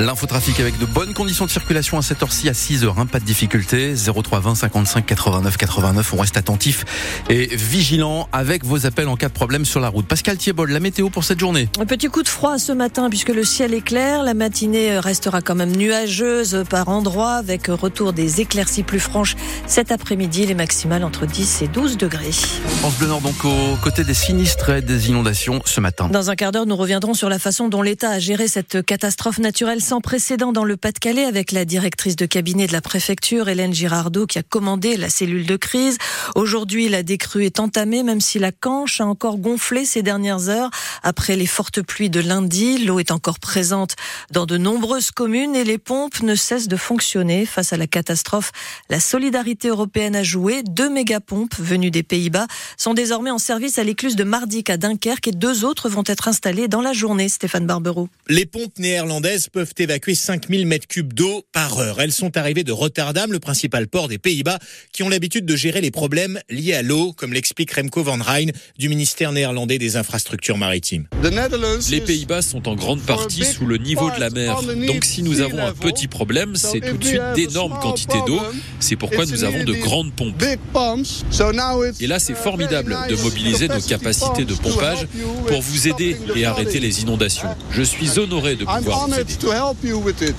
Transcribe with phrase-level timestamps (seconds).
[0.00, 3.20] L'infotrafic avec de bonnes conditions de circulation à cette heure-ci à 6 heures, hein, pas
[3.20, 3.94] de difficulté.
[3.94, 6.14] 03 20 55 89 89.
[6.14, 6.86] On reste attentif
[7.28, 10.06] et vigilant avec vos appels en cas de problème sur la route.
[10.06, 11.68] Pascal Thiebol, la météo pour cette journée.
[11.78, 14.22] Un petit coup de froid ce matin puisque le ciel est clair.
[14.22, 19.36] La matinée restera quand même nuageuse par endroits avec retour des éclaircies plus franches
[19.66, 20.46] cet après-midi.
[20.46, 22.32] Les maximales entre 10 et 12 degrés.
[22.78, 26.08] France Bleu Nord donc aux côtés des sinistres et des inondations ce matin.
[26.08, 29.38] Dans un quart d'heure, nous reviendrons sur la façon dont l'État a géré cette catastrophe
[29.38, 33.74] naturelle sans précédent dans le Pas-de-Calais avec la directrice de cabinet de la préfecture, Hélène
[33.74, 35.98] Girardot, qui a commandé la cellule de crise.
[36.36, 40.70] Aujourd'hui, la décrue est entamée, même si la Canche a encore gonflé ces dernières heures
[41.02, 42.78] après les fortes pluies de lundi.
[42.78, 43.96] L'eau est encore présente
[44.30, 48.52] dans de nombreuses communes et les pompes ne cessent de fonctionner face à la catastrophe.
[48.90, 50.62] La solidarité européenne a joué.
[50.62, 55.26] Deux mégapompes venues des Pays-Bas sont désormais en service à l'écluse de Mardic à Dunkerque
[55.26, 57.28] et deux autres vont être installées dans la journée.
[57.28, 58.08] Stéphane Barbereau.
[58.28, 62.00] Les pompes néerlandaises peuvent évacuer 5000 mètres cubes d'eau par heure.
[62.00, 64.58] Elles sont arrivées de Rotterdam, le principal port des Pays-Bas,
[64.92, 68.50] qui ont l'habitude de gérer les problèmes liés à l'eau, comme l'explique Remco van Rijn
[68.78, 71.06] du ministère néerlandais des infrastructures maritimes.
[71.90, 74.60] Les Pays-Bas sont en grande partie sous le niveau de la mer.
[74.86, 78.40] Donc si nous avons un petit problème, c'est tout de suite d'énormes quantités d'eau.
[78.78, 80.42] C'est pourquoi nous avons de grandes pompes.
[82.00, 85.06] Et là, c'est formidable de mobiliser nos capacités de pompage
[85.46, 87.48] pour vous aider et arrêter les inondations.
[87.70, 89.34] Je suis honoré de pouvoir vous aider.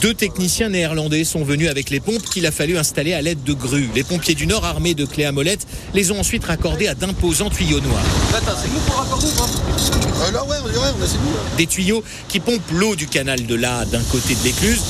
[0.00, 3.52] Deux techniciens néerlandais sont venus avec les pompes qu'il a fallu installer à l'aide de
[3.52, 3.88] grues.
[3.94, 7.50] Les pompiers du Nord, armés de clés à molette, les ont ensuite raccordés à d'imposants
[7.50, 8.04] tuyaux noirs.
[11.56, 14.80] Des tuyaux qui pompent l'eau du canal de là d'un côté de l'écluse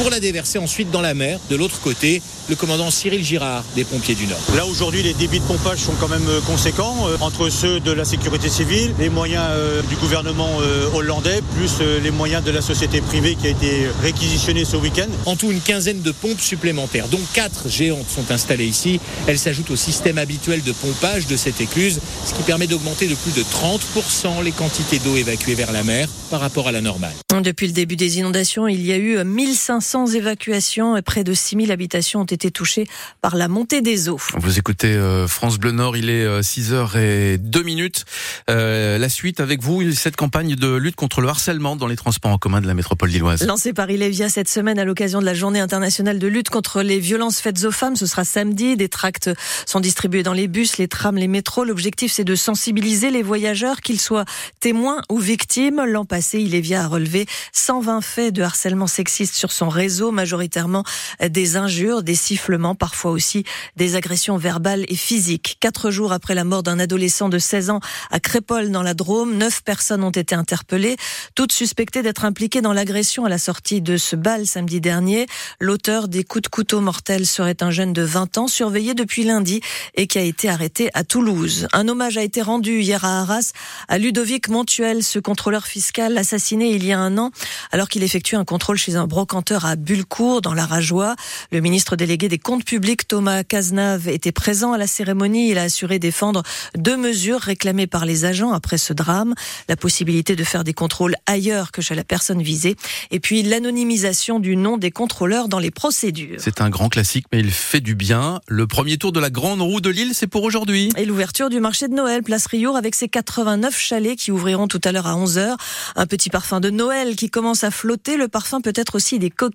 [0.00, 2.22] pour la déverser ensuite dans la mer de l'autre côté.
[2.48, 4.40] Le commandant Cyril Girard des pompiers du Nord.
[4.56, 7.92] Là aujourd'hui les débits de pompage sont quand même euh, conséquents euh, entre ceux de
[7.92, 10.48] la sécurité civile, les moyens euh, du gouvernement
[10.94, 15.06] hollandais, plus les moyens de la société privée qui a été réquisitionnée ce week-end.
[15.26, 19.00] En tout une quinzaine de pompes supplémentaires, dont quatre géantes sont installées ici.
[19.26, 23.14] Elles s'ajoutent au système habituel de pompage de cette écluse, ce qui permet d'augmenter de
[23.14, 27.14] plus de 30% les quantités d'eau évacuées vers la mer par rapport à la normale.
[27.42, 31.72] Depuis le début des inondations, il y a eu 1500 évacuations et près de 6000
[31.72, 32.86] habitations ont été touchées
[33.20, 34.20] par la montée des eaux.
[34.36, 38.04] Vous écoutez euh, France Bleu Nord, il est 6h et 2 minutes.
[38.48, 42.32] Euh, la suite avec vous, cette campagne de lutte contre le harcèlement dans les transports
[42.32, 43.44] en commun de la métropole lilloise.
[43.46, 46.98] Lancée par Ilévia cette semaine à l'occasion de la journée internationale de lutte contre les
[46.98, 48.76] violences faites aux femmes, ce sera samedi.
[48.76, 49.30] Des tracts
[49.66, 51.64] sont distribués dans les bus, les trams, les métros.
[51.64, 54.24] L'objectif, c'est de sensibiliser les voyageurs, qu'ils soient
[54.60, 55.82] témoins ou victimes.
[55.86, 60.84] L'an passé, Ilévia a relevé 120 faits de harcèlement sexiste sur son réseau, majoritairement
[61.26, 63.44] des injures, des sifflements, parfois aussi
[63.76, 65.56] des agressions verbales et physiques.
[65.60, 69.36] Quatre jours après la mort d'un adolescent de 16 ans à Crépole dans la Drôme,
[69.36, 70.96] neuf personnes ont été interpellées,
[71.34, 75.26] toutes suspectées d'être impliquées dans l'agression à la sortie de ce bal samedi dernier.
[75.60, 79.60] L'auteur des coups de couteau mortels serait un jeune de 20 ans surveillé depuis lundi
[79.94, 81.68] et qui a été arrêté à Toulouse.
[81.72, 83.52] Un hommage a été rendu hier à Arras
[83.88, 87.30] à Ludovic Montuel, ce contrôleur fiscal assassiné il y a un an
[87.70, 91.16] alors qu'il effectuait un contrôle chez un brocanteur à Bulcourt dans la Rajoie.
[91.52, 95.50] Le ministre délégué des comptes publics Thomas Cazenave était présent à la cérémonie.
[95.50, 96.42] Il a assuré défendre
[96.76, 99.34] deux mesures réclamées par les agents après ce drame.
[99.68, 102.76] La possibilité de faire des contrôles ailleurs que chez la personne visée
[103.10, 106.38] et puis l'anonymisation du nom des contrôleurs dans les procédures.
[106.38, 108.40] C'est un grand classique mais il fait du bien.
[108.48, 110.90] Le premier tour de la grande roue de Lille, c'est pour aujourd'hui.
[110.96, 114.80] Et l'ouverture du marché de Noël, place Riour avec ses 89 chalets qui ouvriront tout
[114.84, 115.56] à l'heure à 11h.
[115.96, 118.16] Un petit parfum de Noël qui commence à flotter.
[118.16, 119.49] Le parfum peut être aussi des coquilles.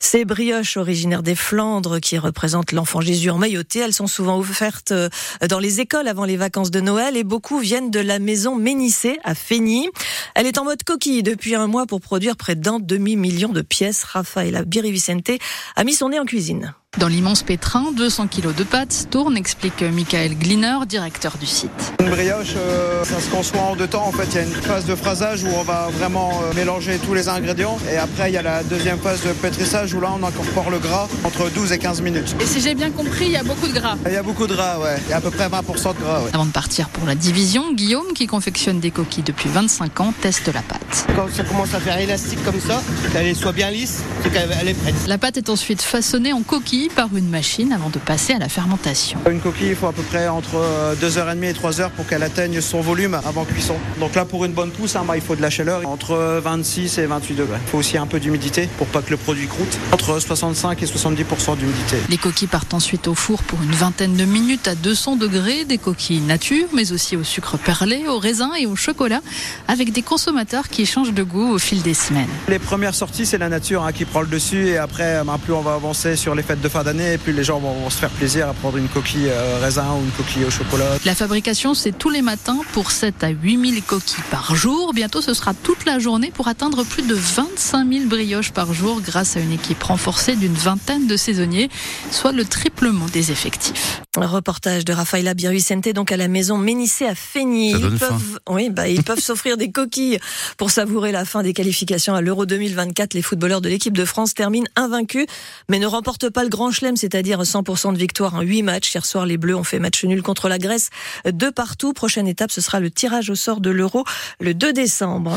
[0.00, 4.92] Ces brioches originaires des Flandres qui représentent l'enfant Jésus en mailloté, elles sont souvent offertes
[4.92, 5.08] euh,
[5.48, 9.18] dans les écoles avant les vacances de Noël et beaucoup viennent de la maison Ménissé
[9.24, 9.88] à Fény.
[10.34, 14.04] Elle est en mode coquille depuis un mois pour produire près d'un demi-million de pièces.
[14.04, 15.30] Rafaela Birivicente
[15.76, 16.74] a mis son nez en cuisine.
[16.96, 21.70] Dans l'immense pétrin, 200 kilos de pâtes tournent, explique Michael Gliner, directeur du site.
[22.00, 24.06] Une brioche, euh, ça se conçoit en deux temps.
[24.06, 26.98] En fait, il y a une phase de phrasage où on va vraiment euh, mélanger
[27.06, 27.78] tous les ingrédients.
[27.92, 30.78] Et après, il y a la deuxième phase de pétrissage où là, on incorpore le
[30.78, 32.34] gras entre 12 et 15 minutes.
[32.40, 33.96] Et si j'ai bien compris, il y a beaucoup de gras.
[34.06, 34.96] Il y a beaucoup de gras, ouais.
[35.06, 36.30] Il y a à peu près 20% de gras, ouais.
[36.32, 40.46] Avant de partir pour la division, Guillaume, qui confectionne des coquilles depuis 25 ans, teste
[40.52, 41.06] la pâte.
[41.14, 44.74] Quand ça commence à faire élastique comme ça, qu'elle soit bien lisse, c'est qu'elle est
[44.74, 44.94] prête.
[45.06, 48.48] La pâte est ensuite façonnée en coquilles par une machine avant de passer à la
[48.48, 49.18] fermentation.
[49.28, 50.62] Une coquille, il faut à peu près entre
[51.02, 53.74] 2h30 et 3h pour qu'elle atteigne son volume avant cuisson.
[53.98, 56.98] Donc là, pour une bonne pousse, hein, bah, il faut de la chaleur entre 26
[56.98, 57.58] et 28 degrés.
[57.66, 59.78] Il faut aussi un peu d'humidité pour pas que le produit croûte.
[59.92, 61.96] Entre 65 et 70% d'humidité.
[62.08, 65.64] Les coquilles partent ensuite au four pour une vingtaine de minutes à 200 degrés.
[65.64, 69.20] Des coquilles nature, mais aussi au sucre perlé, au raisin et au chocolat,
[69.66, 72.28] avec des consommateurs qui changent de goût au fil des semaines.
[72.48, 74.68] Les premières sorties, c'est la nature hein, qui prend le dessus.
[74.68, 77.44] Et après, bah, plus on va avancer sur les fêtes de fin d'année, plus les
[77.44, 80.50] gens vont, se faire plaisir à prendre une coquille euh, raisin ou une coquille au
[80.50, 80.98] chocolat.
[81.04, 84.92] La fabrication, c'est tous les matins pour 7 à 8 000 coquilles par jour.
[84.94, 89.00] Bientôt, ce sera toute la journée pour atteindre plus de 25 000 brioches par jour
[89.00, 91.70] grâce à une équipe renforcée d'une vingtaine de saisonniers,
[92.10, 94.02] soit le triplement des effectifs.
[94.20, 97.70] Un reportage de Rafaela Biruicente donc à la maison Ménissé à Feigny.
[97.70, 100.18] Ils peuvent, oui, bah, ils peuvent s'offrir des coquilles
[100.56, 103.14] pour savourer la fin des qualifications à l'Euro 2024.
[103.14, 105.26] Les footballeurs de l'équipe de France terminent invaincus,
[105.68, 108.92] mais ne remportent pas le grand chelem, c'est-à-dire 100% de victoire en 8 matchs.
[108.92, 110.90] Hier soir, les Bleus ont fait match nul contre la Grèce
[111.24, 111.92] de partout.
[111.92, 114.04] Prochaine étape, ce sera le tirage au sort de l'Euro
[114.40, 115.36] le 2 décembre.